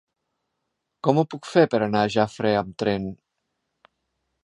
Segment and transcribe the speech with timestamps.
[1.09, 3.07] Com ho puc fer per anar a Jafre amb tren?